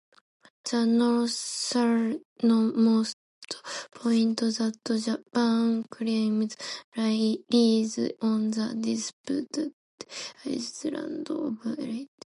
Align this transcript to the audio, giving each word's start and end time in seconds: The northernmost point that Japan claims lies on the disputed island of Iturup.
The 0.65 0.87
northernmost 0.87 3.17
point 3.93 4.39
that 4.39 5.01
Japan 5.05 5.83
claims 5.91 6.57
lies 6.97 7.99
on 8.19 8.49
the 8.49 8.73
disputed 8.81 9.75
island 10.43 11.29
of 11.29 11.53
Iturup. 11.61 12.07